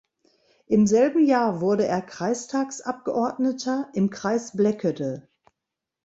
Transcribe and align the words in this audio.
Im 0.65 0.87
selben 0.87 1.27
Jahr 1.27 1.61
wurde 1.61 1.85
er 1.85 2.01
Kreistagsabgeordneter 2.01 3.87
im 3.93 4.09
Kreis 4.09 4.53
Bleckede. 4.57 5.29